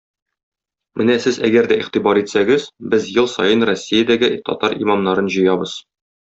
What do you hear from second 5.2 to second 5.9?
җыябыз.